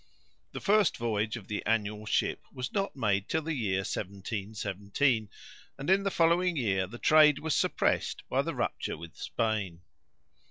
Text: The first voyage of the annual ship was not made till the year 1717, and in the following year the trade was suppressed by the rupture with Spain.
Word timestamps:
The 0.53 0.59
first 0.61 0.97
voyage 0.97 1.37
of 1.37 1.47
the 1.47 1.63
annual 1.63 2.07
ship 2.07 2.41
was 2.51 2.73
not 2.73 2.95
made 2.95 3.29
till 3.29 3.43
the 3.43 3.53
year 3.53 3.81
1717, 3.81 5.29
and 5.77 5.89
in 5.91 6.01
the 6.01 6.09
following 6.09 6.57
year 6.57 6.87
the 6.87 6.97
trade 6.97 7.37
was 7.37 7.55
suppressed 7.55 8.23
by 8.27 8.41
the 8.41 8.55
rupture 8.55 8.97
with 8.97 9.15
Spain. 9.15 9.81